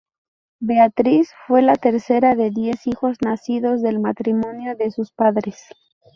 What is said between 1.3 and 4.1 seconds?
fue la tercera de diez hijos nacidos del